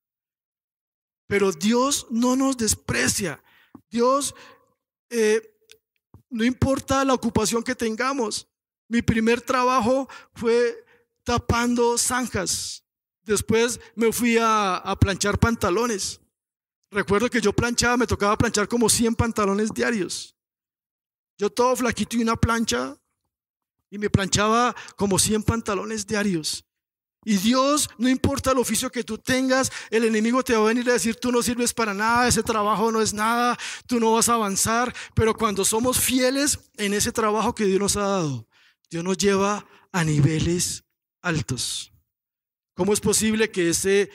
[1.27, 3.43] Pero Dios no nos desprecia.
[3.89, 4.35] Dios,
[5.09, 5.41] eh,
[6.29, 8.47] no importa la ocupación que tengamos.
[8.87, 10.83] Mi primer trabajo fue
[11.23, 12.83] tapando zanjas.
[13.21, 16.19] Después me fui a, a planchar pantalones.
[16.93, 20.35] Recuerdo que yo planchaba, me tocaba planchar como 100 pantalones diarios.
[21.37, 22.95] Yo todo flaquito y una plancha
[23.89, 26.65] y me planchaba como 100 pantalones diarios.
[27.25, 30.87] Y Dios, no importa el oficio que tú tengas, el enemigo te va a venir
[30.89, 34.29] a decir, tú no sirves para nada, ese trabajo no es nada, tú no vas
[34.29, 34.93] a avanzar.
[35.15, 38.47] Pero cuando somos fieles en ese trabajo que Dios nos ha dado,
[38.89, 40.83] Dios nos lleva a niveles
[41.21, 41.91] altos.
[42.75, 44.11] ¿Cómo es posible que ese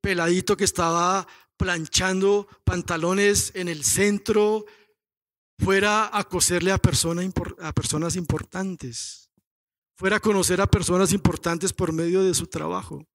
[0.00, 4.66] peladito que estaba planchando pantalones en el centro
[5.58, 9.30] fuera a coserle a, a personas importantes,
[9.96, 13.06] fuera a conocer a personas importantes por medio de su trabajo,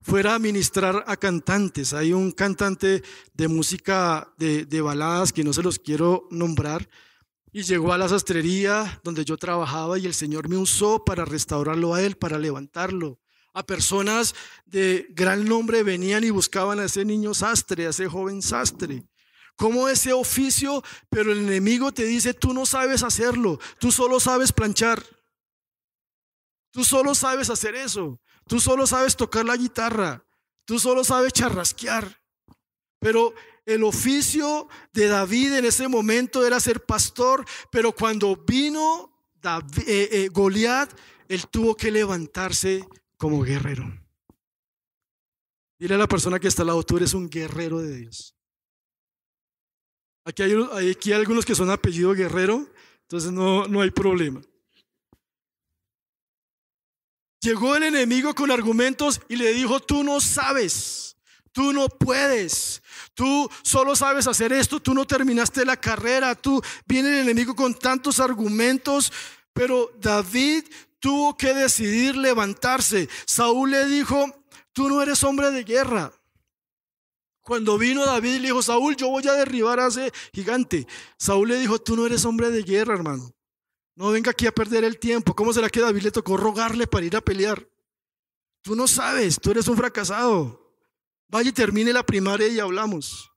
[0.00, 1.92] fuera a ministrar a cantantes.
[1.92, 3.02] Hay un cantante
[3.34, 6.88] de música de, de baladas que no se los quiero nombrar,
[7.52, 11.94] y llegó a la sastrería donde yo trabajaba y el Señor me usó para restaurarlo
[11.94, 13.19] a él, para levantarlo.
[13.52, 14.34] A personas
[14.64, 19.04] de gran nombre venían y buscaban a ese niño sastre, a ese joven sastre
[19.60, 24.52] como ese oficio, pero el enemigo te dice, tú no sabes hacerlo, tú solo sabes
[24.52, 25.04] planchar,
[26.70, 30.24] tú solo sabes hacer eso, tú solo sabes tocar la guitarra,
[30.64, 32.22] tú solo sabes charrasquear.
[33.00, 33.34] Pero
[33.66, 39.12] el oficio de David en ese momento era ser pastor, pero cuando vino
[39.86, 40.90] eh, eh, Goliat,
[41.28, 42.88] él tuvo que levantarse
[43.20, 43.84] como guerrero.
[45.78, 48.34] Dile a la persona que está al lado, tú eres un guerrero de Dios.
[50.24, 52.66] Aquí hay, aquí algunos que son apellido Guerrero,
[53.02, 54.40] entonces no, no hay problema.
[57.42, 61.16] Llegó el enemigo con argumentos y le dijo, tú no sabes,
[61.52, 62.82] tú no puedes,
[63.14, 67.74] tú solo sabes hacer esto, tú no terminaste la carrera, tú viene el enemigo con
[67.74, 69.12] tantos argumentos,
[69.52, 70.64] pero David
[71.00, 73.08] tuvo que decidir levantarse.
[73.26, 74.24] Saúl le dijo,
[74.72, 76.12] tú no eres hombre de guerra.
[77.42, 80.86] Cuando vino David le dijo, Saúl, yo voy a derribar a ese gigante.
[81.18, 83.34] Saúl le dijo, tú no eres hombre de guerra, hermano.
[83.96, 85.34] No venga aquí a perder el tiempo.
[85.34, 87.66] ¿Cómo será que David le tocó rogarle para ir a pelear?
[88.62, 90.74] Tú no sabes, tú eres un fracasado.
[91.28, 93.32] Vaya y termine la primaria y hablamos.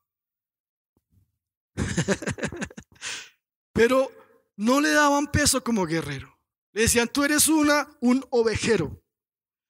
[3.74, 4.12] Pero
[4.56, 6.33] no le daban peso como guerrero.
[6.74, 9.02] Le decían, tú eres una, un ovejero.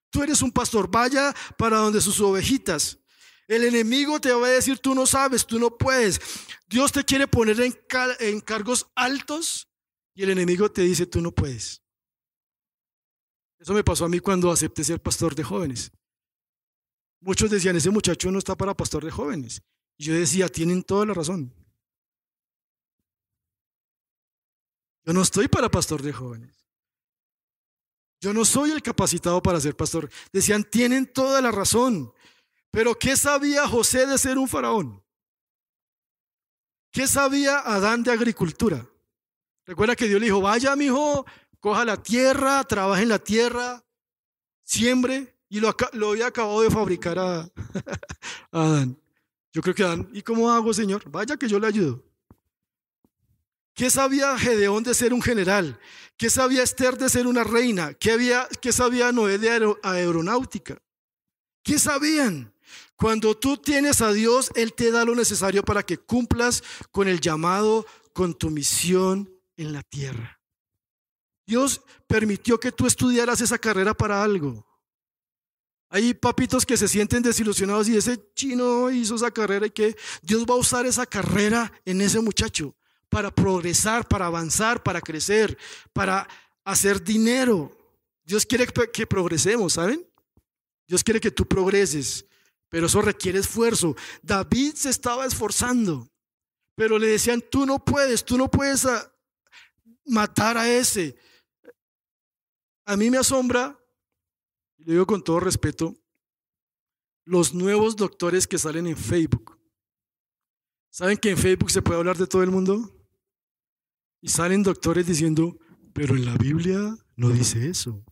[0.09, 2.99] Tú eres un pastor, vaya para donde sus ovejitas.
[3.47, 6.21] El enemigo te va a decir, tú no sabes, tú no puedes.
[6.67, 7.77] Dios te quiere poner en,
[8.19, 9.67] en cargos altos
[10.15, 11.83] y el enemigo te dice, tú no puedes.
[13.59, 15.91] Eso me pasó a mí cuando acepté ser pastor de jóvenes.
[17.19, 19.61] Muchos decían, ese muchacho no está para pastor de jóvenes.
[19.97, 21.53] Y yo decía, tienen toda la razón.
[25.05, 26.62] Yo no estoy para pastor de jóvenes.
[28.23, 30.09] Yo no soy el capacitado para ser pastor.
[30.31, 32.13] Decían, tienen toda la razón.
[32.71, 35.03] Pero ¿qué sabía José de ser un faraón?
[36.89, 38.87] ¿Qué sabía Adán de agricultura?
[39.65, 41.25] Recuerda que Dios le dijo, vaya mi hijo,
[41.59, 43.83] coja la tierra, trabaje en la tierra,
[44.63, 45.75] siembre, y lo,
[46.09, 47.51] había acabado de fabricar a
[48.51, 48.97] Adán.
[49.51, 51.03] Yo creo que Adán, ¿y cómo hago, Señor?
[51.11, 52.01] Vaya que yo le ayudo.
[53.73, 55.79] ¿Qué sabía Gedeón de ser un general?
[56.15, 57.93] ¿Qué sabía Esther de ser una reina?
[57.95, 60.79] ¿Qué, había, qué sabía Noé de aeronáutica?
[61.63, 62.53] ¿Qué sabían?
[62.95, 67.19] Cuando tú tienes a Dios, Él te da lo necesario para que cumplas con el
[67.19, 70.39] llamado, con tu misión en la tierra.
[71.45, 74.65] Dios permitió que tú estudiaras esa carrera para algo.
[75.89, 80.45] Hay papitos que se sienten desilusionados y ese chino hizo esa carrera y que Dios
[80.45, 82.75] va a usar esa carrera en ese muchacho
[83.13, 85.55] para progresar, para avanzar, para crecer,
[85.93, 86.27] para
[86.65, 87.71] hacer dinero.
[88.23, 90.03] Dios quiere que progresemos, ¿saben?
[90.87, 92.25] Dios quiere que tú progreses,
[92.69, 93.95] pero eso requiere esfuerzo.
[94.23, 96.09] David se estaba esforzando,
[96.73, 99.13] pero le decían, tú no puedes, tú no puedes ah,
[100.05, 101.15] matar a ese.
[102.83, 103.79] A mí me asombra,
[104.79, 105.95] y le digo con todo respeto,
[107.25, 109.55] los nuevos doctores que salen en Facebook.
[110.89, 113.02] ¿Saben que en Facebook se puede hablar de todo el mundo?
[114.23, 115.57] Y salen doctores diciendo,
[115.91, 118.05] pero en la Biblia no dice eso.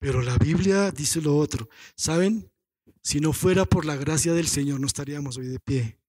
[0.00, 1.68] Pero la Biblia dice lo otro.
[1.94, 2.50] ¿Saben?
[3.02, 6.00] Si no fuera por la gracia del Señor, no estaríamos hoy de pie.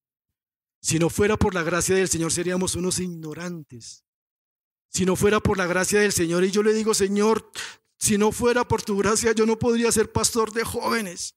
[0.81, 4.05] Si no fuera por la gracia del Señor, seríamos unos ignorantes.
[4.87, 7.51] Si no fuera por la gracia del Señor, y yo le digo, Señor,
[7.99, 11.35] si no fuera por tu gracia, yo no podría ser pastor de jóvenes.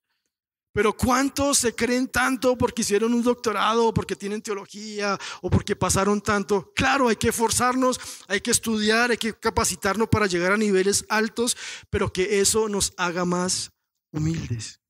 [0.73, 5.75] Pero ¿cuántos se creen tanto porque hicieron un doctorado, o porque tienen teología, o porque
[5.75, 6.73] pasaron tanto?
[6.75, 11.57] Claro, hay que esforzarnos, hay que estudiar, hay que capacitarnos para llegar a niveles altos,
[11.91, 13.73] pero que eso nos haga más
[14.13, 14.81] humildes.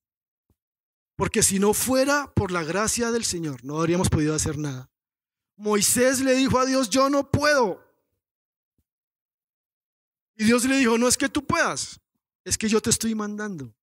[1.16, 4.90] Porque si no fuera por la gracia del Señor, no habríamos podido hacer nada.
[5.56, 7.84] Moisés le dijo a Dios, yo no puedo.
[10.36, 12.00] Y Dios le dijo, no es que tú puedas,
[12.44, 13.74] es que yo te estoy mandando.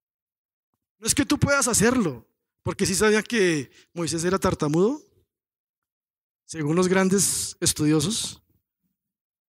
[1.00, 2.26] No es que tú puedas hacerlo,
[2.64, 5.02] porque si sabían que Moisés era tartamudo,
[6.46, 8.42] según los grandes estudiosos.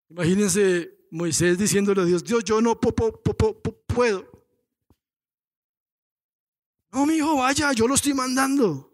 [0.09, 4.31] Imagínense Moisés diciéndole a Dios, Dios, yo no puedo.
[6.93, 8.93] No, mi hijo, vaya, yo lo estoy mandando.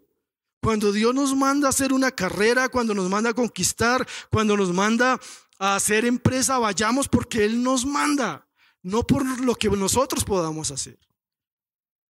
[0.61, 4.71] Cuando Dios nos manda a hacer una carrera, cuando nos manda a conquistar, cuando nos
[4.73, 5.19] manda
[5.59, 8.47] a hacer empresa, vayamos porque Él nos manda,
[8.81, 10.97] no por lo que nosotros podamos hacer.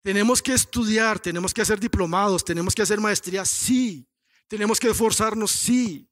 [0.03, 4.07] Tenemos que estudiar, tenemos que hacer diplomados, tenemos que hacer maestría, sí.
[4.47, 6.09] Tenemos que esforzarnos, sí.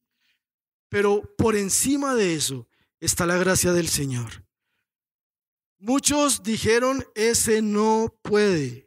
[0.89, 2.69] Pero por encima de eso
[3.01, 4.45] está la gracia del Señor.
[5.79, 8.87] Muchos dijeron, ese no puede.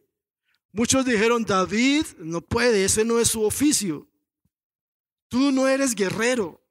[0.71, 4.08] Muchos dijeron, David no puede, ese no es su oficio.
[5.27, 6.63] Tú no eres guerrero.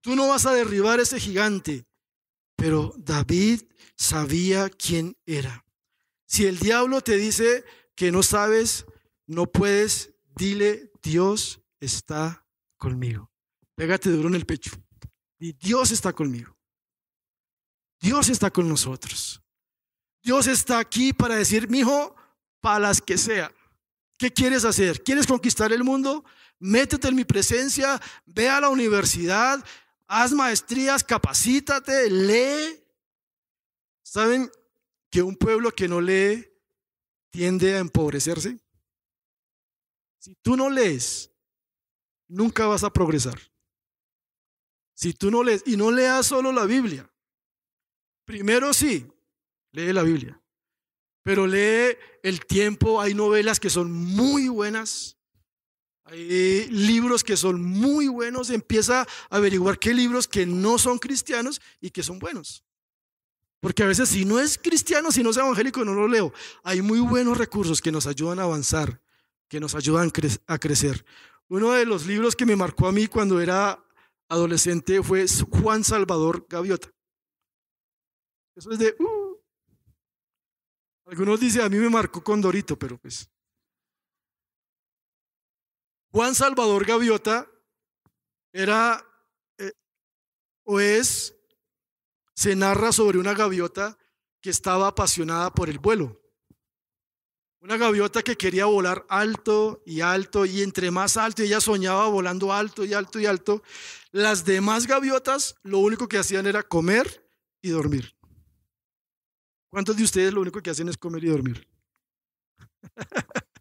[0.00, 1.86] Tú no vas a derribar ese gigante.
[2.56, 3.62] Pero David
[3.96, 5.61] sabía quién era.
[6.32, 7.62] Si el diablo te dice
[7.94, 8.86] que no sabes,
[9.26, 12.46] no puedes, dile, Dios está
[12.78, 13.30] conmigo.
[13.74, 14.70] Pégate duro en el pecho.
[15.38, 16.56] Y Dios está conmigo.
[18.00, 19.42] Dios está con nosotros.
[20.22, 22.16] Dios está aquí para decir, mi hijo,
[22.62, 23.52] para las que sea.
[24.16, 25.02] ¿Qué quieres hacer?
[25.02, 26.24] ¿Quieres conquistar el mundo?
[26.58, 29.62] Métete en mi presencia, ve a la universidad,
[30.06, 32.82] haz maestrías, capacítate, lee.
[34.02, 34.50] ¿Saben?
[35.12, 36.48] Que un pueblo que no lee
[37.30, 38.58] tiende a empobrecerse?
[40.18, 41.30] Si tú no lees,
[42.28, 43.38] nunca vas a progresar.
[44.94, 47.12] Si tú no lees, y no leas solo la Biblia.
[48.24, 49.06] Primero sí,
[49.72, 50.40] lee la Biblia.
[51.22, 55.18] Pero lee el tiempo, hay novelas que son muy buenas,
[56.04, 61.60] hay libros que son muy buenos, empieza a averiguar qué libros que no son cristianos
[61.80, 62.64] y que son buenos.
[63.62, 66.32] Porque a veces si no es cristiano, si no es evangélico, no lo leo.
[66.64, 69.00] Hay muy buenos recursos que nos ayudan a avanzar,
[69.48, 70.10] que nos ayudan
[70.48, 71.04] a crecer.
[71.48, 73.80] Uno de los libros que me marcó a mí cuando era
[74.28, 76.92] adolescente fue Juan Salvador Gaviota.
[78.56, 78.96] Eso es de...
[78.98, 79.36] Uh.
[81.06, 83.30] Algunos dicen, a mí me marcó con Dorito, pero pues...
[86.10, 87.48] Juan Salvador Gaviota
[88.52, 89.06] era
[89.56, 89.72] eh,
[90.64, 91.36] o es
[92.34, 93.98] se narra sobre una gaviota
[94.40, 96.20] que estaba apasionada por el vuelo.
[97.60, 102.52] Una gaviota que quería volar alto y alto y entre más alto, ella soñaba volando
[102.52, 103.62] alto y alto y alto.
[104.10, 107.24] Las demás gaviotas lo único que hacían era comer
[107.62, 108.16] y dormir.
[109.70, 111.68] ¿Cuántos de ustedes lo único que hacen es comer y dormir?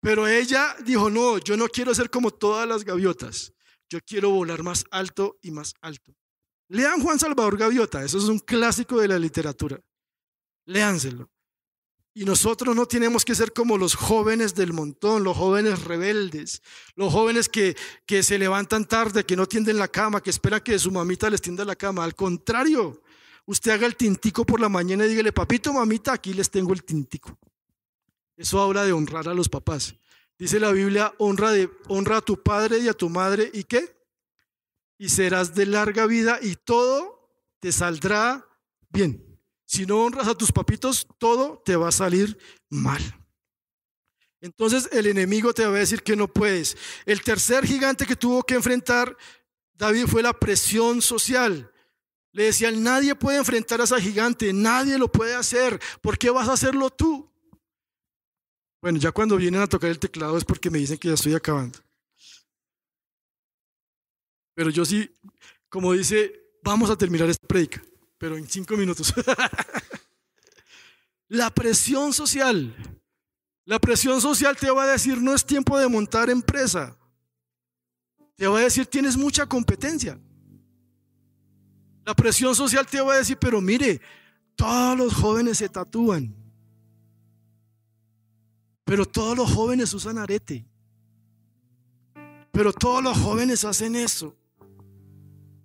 [0.00, 3.52] Pero ella dijo, no, yo no quiero ser como todas las gaviotas,
[3.88, 6.14] yo quiero volar más alto y más alto.
[6.68, 9.80] Lean Juan Salvador Gaviota, eso es un clásico de la literatura.
[10.66, 11.30] Léanselo.
[12.16, 16.62] Y nosotros no tenemos que ser como los jóvenes del montón, los jóvenes rebeldes,
[16.94, 20.78] los jóvenes que, que se levantan tarde, que no tienden la cama, que esperan que
[20.78, 22.04] su mamita les tienda la cama.
[22.04, 23.02] Al contrario,
[23.46, 26.84] usted haga el tintico por la mañana y dígale, papito, mamita, aquí les tengo el
[26.84, 27.36] tintico.
[28.36, 29.96] Eso habla de honrar a los papás.
[30.38, 33.50] Dice la Biblia, honra, de, honra a tu padre y a tu madre.
[33.52, 33.93] ¿Y qué?
[34.98, 37.30] Y serás de larga vida y todo
[37.60, 38.46] te saldrá
[38.90, 39.40] bien.
[39.66, 42.38] Si no honras a tus papitos, todo te va a salir
[42.70, 43.02] mal.
[44.40, 46.76] Entonces el enemigo te va a decir que no puedes.
[47.06, 49.16] El tercer gigante que tuvo que enfrentar
[49.74, 51.70] David fue la presión social.
[52.32, 55.80] Le decían, nadie puede enfrentar a esa gigante, nadie lo puede hacer.
[56.00, 57.30] ¿Por qué vas a hacerlo tú?
[58.80, 61.34] Bueno, ya cuando vienen a tocar el teclado es porque me dicen que ya estoy
[61.34, 61.78] acabando.
[64.54, 65.10] Pero yo sí,
[65.68, 66.32] como dice,
[66.62, 67.82] vamos a terminar esta predica,
[68.18, 69.12] pero en cinco minutos.
[71.28, 72.74] la presión social.
[73.66, 76.96] La presión social te va a decir, no es tiempo de montar empresa.
[78.36, 80.20] Te va a decir, tienes mucha competencia.
[82.04, 84.00] La presión social te va a decir, pero mire,
[84.54, 86.34] todos los jóvenes se tatúan.
[88.84, 90.66] Pero todos los jóvenes usan arete.
[92.52, 94.36] Pero todos los jóvenes hacen eso.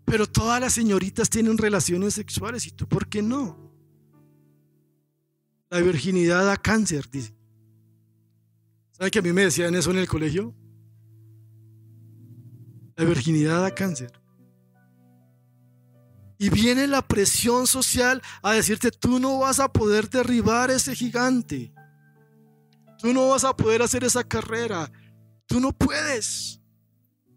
[0.09, 3.71] Pero todas las señoritas tienen relaciones sexuales y tú, ¿por qué no?
[5.69, 7.35] La virginidad da cáncer, dice.
[8.91, 10.55] ¿Saben que a mí me decían eso en el colegio?
[12.95, 14.11] La virginidad da cáncer.
[16.39, 21.71] Y viene la presión social a decirte, tú no vas a poder derribar ese gigante.
[22.97, 24.91] Tú no vas a poder hacer esa carrera.
[25.45, 26.58] Tú no puedes.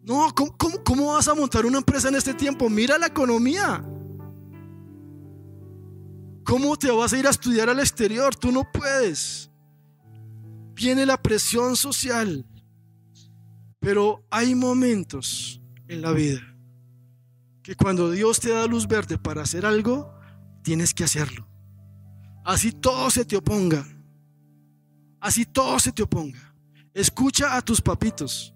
[0.03, 0.35] No,
[0.85, 2.69] ¿cómo, vas a montar una empresa en este tiempo?
[2.69, 3.85] Mira la economía.
[6.45, 8.35] ¿Cómo te vas a ir a estudiar al exterior?
[8.35, 9.49] Tú no puedes.
[10.75, 12.45] Viene la presión social.
[13.79, 16.41] Pero hay momentos en la vida
[17.63, 20.13] que cuando Dios te da luz verde para hacer algo,
[20.63, 21.47] tienes que hacerlo.
[22.45, 23.87] Así todo se te oponga.
[25.21, 26.55] Así todo se te oponga.
[26.93, 28.52] Escucha a tus papitos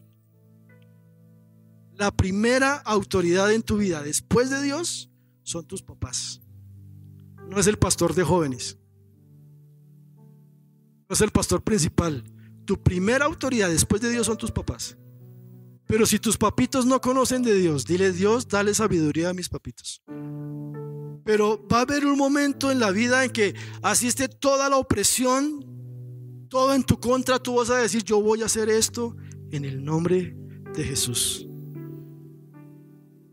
[1.96, 5.10] la primera autoridad en tu vida después de Dios
[5.42, 6.40] son tus papás.
[7.48, 8.78] No es el pastor de jóvenes.
[11.08, 12.24] No es el pastor principal.
[12.64, 14.96] Tu primera autoridad después de Dios son tus papás.
[15.86, 20.02] Pero si tus papitos no conocen de Dios, dile Dios, dale sabiduría a mis papitos.
[21.24, 25.64] Pero va a haber un momento en la vida en que asiste toda la opresión,
[26.48, 29.16] todo en tu contra, tú vas a decir, yo voy a hacer esto
[29.52, 30.36] en el nombre
[30.74, 31.46] de Jesús.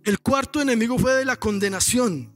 [0.03, 2.31] El cuarto enemigo fue de la condenación.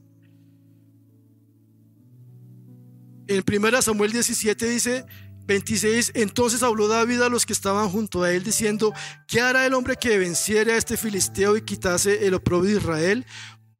[3.26, 5.04] En 1 Samuel 17 dice
[5.46, 8.92] 26, entonces habló David a los que estaban junto a él diciendo,
[9.26, 13.26] ¿qué hará el hombre que venciere a este filisteo y quitase el oprobio de Israel?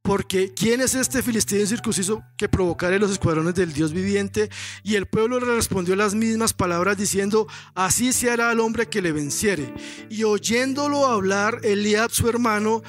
[0.03, 4.49] Porque ¿quién es este filisteo incircunciso que provocare los escuadrones del Dios viviente?
[4.83, 9.03] Y el pueblo le respondió las mismas palabras diciendo, así se hará al hombre que
[9.03, 9.75] le venciere.
[10.09, 12.83] Y oyéndolo hablar, Eliab su hermano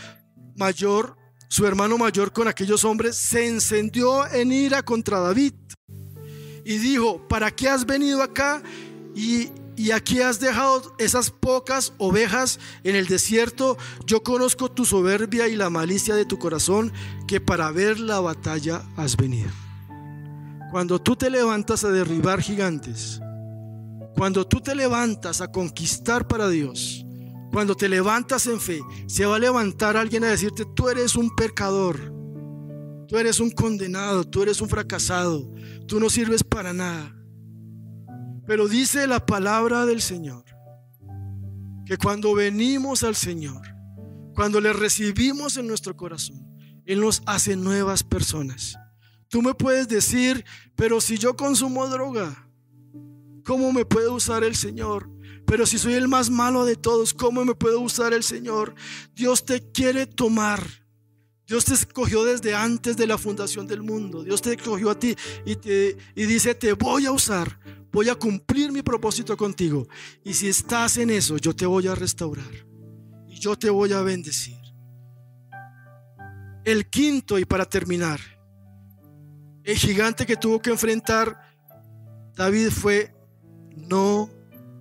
[0.59, 1.17] mayor
[1.49, 5.53] su hermano mayor con aquellos hombres, se encendió en ira contra David
[6.63, 8.61] y dijo, ¿para qué has venido acá?
[9.15, 13.77] Y, y aquí has dejado esas pocas ovejas en el desierto.
[14.05, 16.93] Yo conozco tu soberbia y la malicia de tu corazón,
[17.27, 19.49] que para ver la batalla has venido.
[20.69, 23.19] Cuando tú te levantas a derribar gigantes,
[24.15, 27.07] cuando tú te levantas a conquistar para Dios,
[27.51, 31.35] cuando te levantas en fe, se va a levantar alguien a decirte, tú eres un
[31.35, 31.97] pecador,
[33.07, 35.51] tú eres un condenado, tú eres un fracasado,
[35.87, 37.15] tú no sirves para nada.
[38.45, 40.43] Pero dice la palabra del Señor,
[41.85, 43.61] que cuando venimos al Señor,
[44.35, 46.47] cuando le recibimos en nuestro corazón,
[46.85, 48.77] Él nos hace nuevas personas.
[49.27, 50.45] Tú me puedes decir,
[50.75, 52.47] pero si yo consumo droga,
[53.43, 55.09] ¿cómo me puede usar el Señor?
[55.49, 58.75] Pero si soy el más malo de todos, ¿cómo me puede usar el Señor?
[59.15, 60.63] Dios te quiere tomar.
[61.47, 64.23] Dios te escogió desde antes de la fundación del mundo.
[64.23, 65.15] Dios te escogió a ti
[65.47, 67.59] y, te, y dice, te voy a usar.
[67.91, 69.87] Voy a cumplir mi propósito contigo.
[70.23, 72.67] Y si estás en eso, yo te voy a restaurar.
[73.27, 74.59] Y yo te voy a bendecir.
[76.63, 78.19] El quinto, y para terminar,
[79.63, 81.39] el gigante que tuvo que enfrentar
[82.35, 83.15] David fue,
[83.75, 84.29] no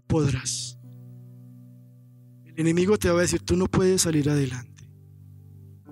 [0.09, 0.79] podrás.
[2.45, 4.91] El enemigo te va a decir, tú no puedes salir adelante.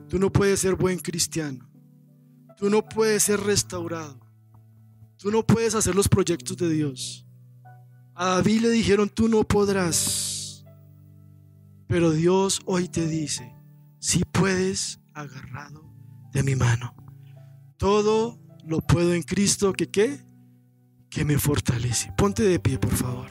[0.08, 1.70] Tú no puedes ser buen cristiano.
[2.56, 4.18] Tú no puedes ser restaurado.
[5.18, 7.26] Tú no puedes hacer los proyectos de Dios.
[8.14, 10.64] A David le dijeron, tú no podrás.
[11.86, 13.54] Pero Dios hoy te dice,
[14.00, 15.86] si puedes agarrado
[16.32, 16.94] de mi mano.
[17.78, 20.20] Todo lo puedo en Cristo que qué?
[21.08, 22.12] Que me fortalece.
[22.16, 23.30] Ponte de pie, por favor.